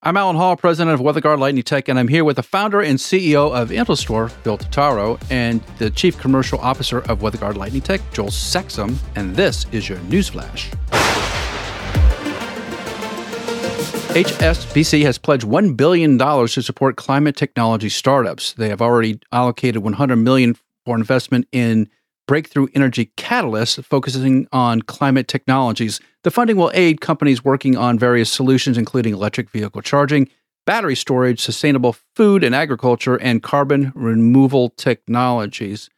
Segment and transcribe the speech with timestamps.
[0.00, 3.00] I'm Allen Hall, president of WeatherGuard Lightning Tech, and I'm here with the founder and
[3.00, 8.28] CEO of Intelstor, Phil Totaro, and the chief commercial officer of WeatherGuard Lightning Tech, Joel
[8.28, 10.72] Saxum, and this is your newsflash.
[14.14, 18.52] HSBC has pledged $1 billion to support climate technology startups.
[18.52, 20.54] They have already allocated 100 million
[20.86, 21.88] for investment in
[22.28, 25.98] breakthrough energy catalysts focusing on climate technologies.
[26.22, 30.28] The funding will aid companies working on various solutions, including electric vehicle charging,
[30.66, 35.88] battery storage, sustainable food and agriculture, and carbon removal technologies.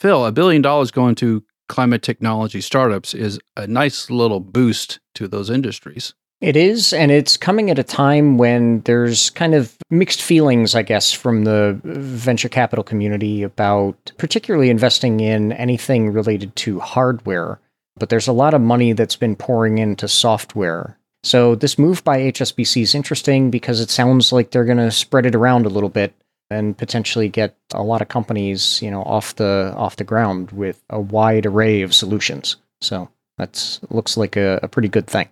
[0.00, 5.26] Phil, a billion dollars going to climate technology startups is a nice little boost to
[5.26, 6.14] those industries.
[6.40, 10.82] It is, and it's coming at a time when there's kind of mixed feelings, I
[10.82, 17.58] guess, from the venture capital community about particularly investing in anything related to hardware.
[17.98, 20.98] But there's a lot of money that's been pouring into software.
[21.22, 25.24] So this move by HSBC is interesting because it sounds like they're going to spread
[25.24, 26.14] it around a little bit
[26.50, 30.84] and potentially get a lot of companies, you know, off the off the ground with
[30.90, 32.56] a wide array of solutions.
[32.82, 35.28] So that looks like a, a pretty good thing.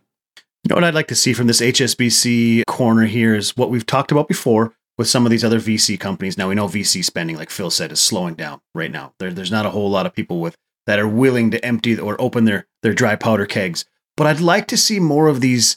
[0.64, 3.84] You know what I'd like to see from this HSBC corner here is what we've
[3.84, 6.38] talked about before with some of these other VC companies.
[6.38, 9.12] Now we know VC spending, like Phil said, is slowing down right now.
[9.18, 10.56] There, there's not a whole lot of people with
[10.86, 13.84] that are willing to empty or open their their dry powder kegs.
[14.16, 15.76] But I'd like to see more of these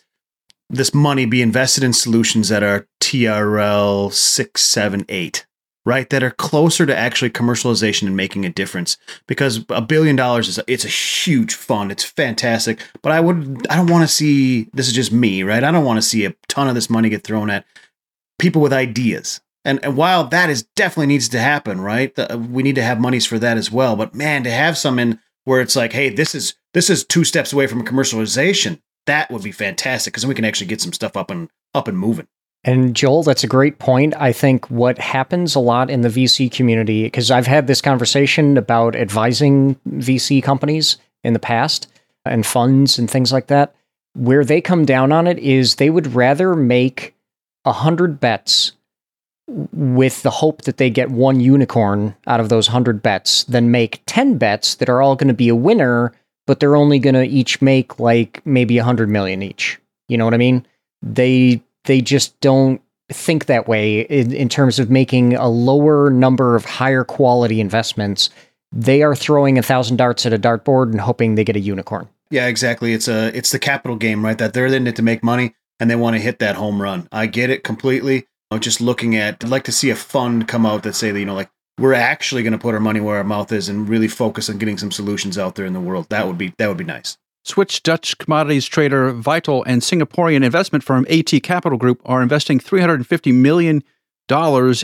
[0.70, 5.46] this money be invested in solutions that are TRL six, seven, eight
[5.88, 8.98] right that are closer to actually commercialization and making a difference.
[9.26, 11.92] Because a billion dollars is a, it's a huge fund.
[11.92, 12.82] It's fantastic.
[13.02, 15.64] But i would i don't want to see this is just me right?
[15.64, 17.66] I don't want to see a ton of this money get thrown at
[18.38, 19.40] people with ideas.
[19.64, 22.14] And, and while that is definitely needs to happen right?
[22.14, 23.96] The, we need to have monies for that as well.
[23.96, 27.24] But man to have some in where it's like hey this is this is two
[27.24, 30.92] steps away from commercialization that would be fantastic because then we can actually get some
[30.92, 32.28] stuff up and up and moving
[32.68, 34.14] and Joel, that's a great point.
[34.18, 38.58] I think what happens a lot in the VC community, because I've had this conversation
[38.58, 41.88] about advising VC companies in the past
[42.26, 43.73] and funds and things like that,
[44.16, 47.16] where they come down on it is they would rather make
[47.64, 48.73] a hundred bets
[49.48, 54.02] with the hope that they get one unicorn out of those hundred bets than make
[54.08, 56.11] 10 bets that are all going to be a winner,
[56.45, 59.80] but they're only going to each make like maybe a hundred million each.
[60.10, 60.67] You know what I mean?
[61.02, 66.55] They they just don't think that way in, in terms of making a lower number
[66.55, 68.30] of higher quality investments.
[68.71, 72.09] They are throwing a thousand darts at a dartboard and hoping they get a unicorn.
[72.30, 72.93] Yeah, exactly.
[72.93, 74.37] It's a it's the capital game, right?
[74.37, 77.08] That they're in it to make money and they want to hit that home run.
[77.11, 78.27] I get it completely.
[78.52, 81.19] I'm just looking at I'd like to see a fund come out that say that,
[81.19, 81.49] you know, like
[81.80, 84.58] we're actually going to put our money where our mouth is and really focus on
[84.58, 86.08] getting some solutions out there in the world.
[86.09, 87.17] That would be that would be nice.
[87.48, 93.34] Swiss Dutch commodities trader Vitol and Singaporean investment firm AT Capital Group are investing $350
[93.34, 93.84] million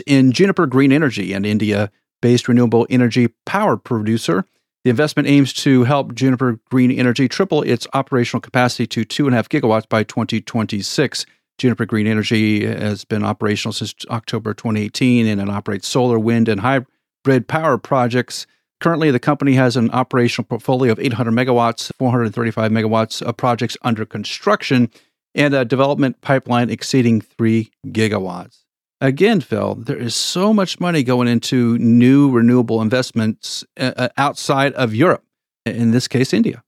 [0.06, 1.90] in Juniper Green Energy, an India
[2.22, 4.46] based renewable energy power producer.
[4.82, 9.86] The investment aims to help Juniper Green Energy triple its operational capacity to 2.5 gigawatts
[9.86, 11.26] by 2026.
[11.58, 16.62] Juniper Green Energy has been operational since October 2018 and it operates solar, wind, and
[16.62, 18.46] hybrid power projects
[18.80, 24.04] Currently, the company has an operational portfolio of 800 megawatts, 435 megawatts of projects under
[24.04, 24.90] construction,
[25.34, 28.60] and a development pipeline exceeding 3 gigawatts.
[29.00, 34.72] Again, Phil, there is so much money going into new renewable investments uh, uh outside
[34.74, 35.24] of Europe,
[35.66, 36.62] in this case, India.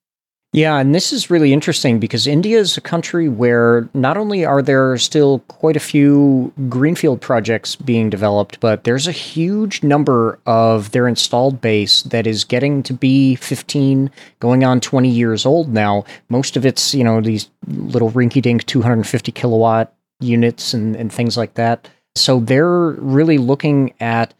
[0.53, 4.63] Yeah, and this is really interesting because India is a country where not only are
[4.63, 10.93] there still quite a few greenfield projects being developed, but there's a huge number of
[10.93, 16.05] their installed base that is getting to be 15, going on 20 years old now.
[16.31, 21.37] Most of it's, you know, these little rinky dink 250 kilowatt units and, and things
[21.37, 21.87] like that.
[22.15, 24.33] So they're really looking at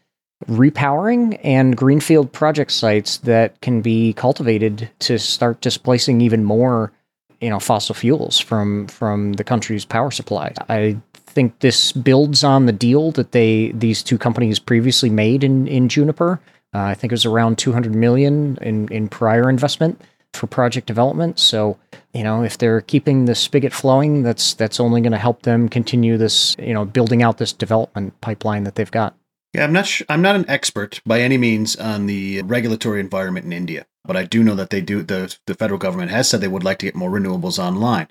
[0.45, 6.91] repowering and greenfield project sites that can be cultivated to start displacing even more
[7.41, 10.53] you know fossil fuels from from the country's power supply.
[10.69, 15.67] I think this builds on the deal that they these two companies previously made in
[15.67, 16.39] in juniper.
[16.73, 20.01] Uh, i think it was around 200 million in in prior investment
[20.33, 21.39] for project development.
[21.39, 21.77] So
[22.13, 25.69] you know if they're keeping the spigot flowing that's that's only going to help them
[25.69, 29.15] continue this you know building out this development pipeline that they've got
[29.53, 29.87] yeah, I'm not.
[29.87, 34.17] Sh- I'm not an expert by any means on the regulatory environment in India, but
[34.17, 35.01] I do know that they do.
[35.03, 38.07] the The federal government has said they would like to get more renewables online.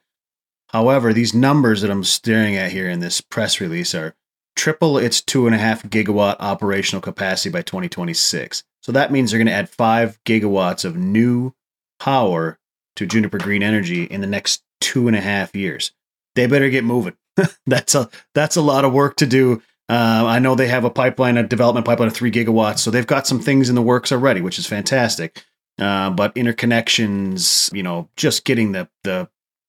[0.70, 4.14] However, these numbers that I'm staring at here in this press release are
[4.56, 8.64] triple its two and a half gigawatt operational capacity by 2026.
[8.82, 11.52] So that means they're going to add five gigawatts of new
[12.00, 12.58] power
[12.96, 15.92] to Juniper Green Energy in the next two and a half years.
[16.34, 17.16] They better get moving
[17.66, 19.62] that's a that's a lot of work to do.
[19.88, 23.06] Uh, I know they have a pipeline, a development pipeline of three gigawatts, so they've
[23.06, 25.44] got some things in the works already, which is fantastic.
[25.78, 29.28] Uh, but interconnections, you know, just getting the the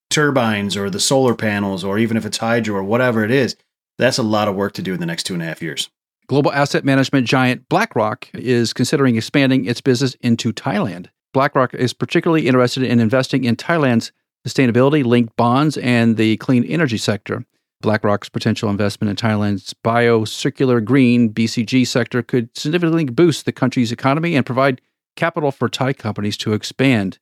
[0.10, 3.56] turbines or the solar panels, or even if it's hydro or whatever it is,
[3.98, 5.90] that's a lot of work to do in the next two and a half years.
[6.28, 11.08] Global asset management giant BlackRock is considering expanding its business into Thailand.
[11.34, 14.12] BlackRock is particularly interested in investing in Thailand's
[14.48, 17.46] sustainability linked bonds and the clean energy sector.
[17.82, 24.36] BlackRock's potential investment in Thailand's bio-circular green BCG sector could significantly boost the country's economy
[24.36, 24.82] and provide
[25.16, 27.20] capital for Thai companies to expand.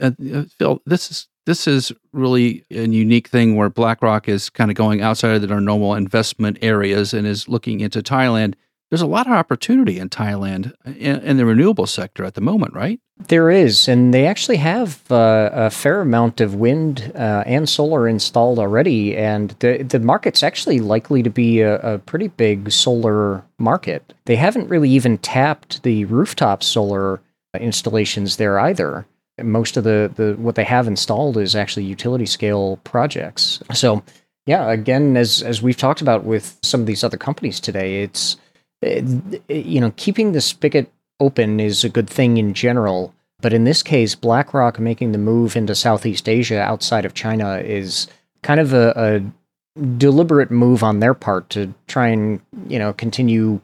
[0.00, 4.70] Uh, uh, Phil, this is this is really a unique thing where BlackRock is kind
[4.70, 8.54] of going outside of their normal investment areas and is looking into Thailand.
[8.90, 12.74] There's a lot of opportunity in Thailand in, in the renewable sector at the moment,
[12.74, 13.00] right?
[13.28, 18.08] There is, and they actually have uh, a fair amount of wind uh, and solar
[18.08, 23.44] installed already, and the the market's actually likely to be a, a, pretty big solar
[23.58, 24.14] market.
[24.24, 27.20] They haven't really even tapped the rooftop solar
[27.58, 29.06] installations there either.
[29.40, 33.62] Most of the, the what they have installed is actually utility scale projects.
[33.72, 34.02] So,
[34.46, 38.34] yeah, again, as as we've talked about with some of these other companies today, it's
[38.34, 38.40] it,
[38.84, 39.02] Uh,
[39.48, 40.90] you know keeping the spigot
[41.20, 43.14] open is a good thing in general.
[43.42, 48.06] But in this case, BlackRock making the move into Southeast Asia outside of China is
[48.42, 53.60] kind of a, a deliberate move on their part to try and you know continue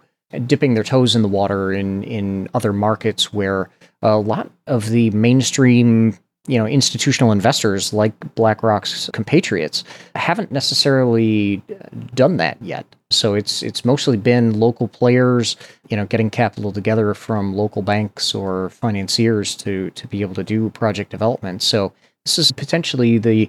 [0.47, 3.69] dipping their toes in the water in in other markets where
[4.03, 6.17] a lot of the mainstream
[6.47, 9.85] you know institutional investors like BlackRock's compatriots
[10.15, 12.87] haven't necessarily uh, done that yet.
[13.11, 15.57] So it's it's mostly been local players,
[15.89, 20.45] you know, getting capital together from local banks or financiers to to be able to
[20.45, 21.63] do project development.
[21.63, 21.93] So
[22.25, 23.49] this is potentially the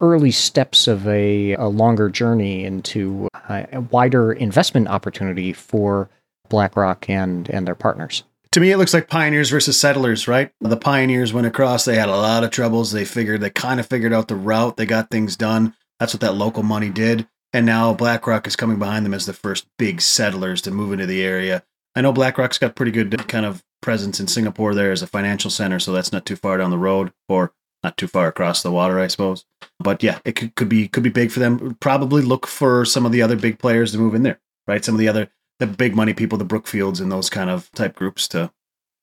[0.00, 6.08] early steps of a, a longer journey into a wider investment opportunity for
[6.48, 10.50] BlackRock and and their partners to me, it looks like pioneers versus settlers, right?
[10.60, 12.92] The pioneers went across, they had a lot of troubles.
[12.92, 15.74] They figured, they kind of figured out the route, they got things done.
[16.00, 17.28] That's what that local money did.
[17.52, 21.06] And now BlackRock is coming behind them as the first big settlers to move into
[21.06, 21.64] the area.
[21.94, 25.50] I know BlackRock's got pretty good kind of presence in Singapore there as a financial
[25.50, 27.52] center, so that's not too far down the road or
[27.82, 29.44] not too far across the water, I suppose.
[29.78, 31.76] But yeah, it could, could be could be big for them.
[31.80, 34.84] Probably look for some of the other big players to move in there, right?
[34.84, 37.96] Some of the other the big money people, the Brookfields and those kind of type
[37.96, 38.52] groups to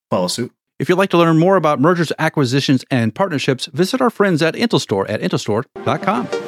[0.09, 0.51] follow suit.
[0.79, 4.55] If you'd like to learn more about mergers, acquisitions, and partnerships, visit our friends at
[4.55, 6.44] Intelstor at intelstor.com.